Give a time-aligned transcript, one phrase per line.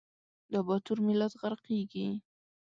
[0.51, 2.07] دا باتور ملت غرقیږي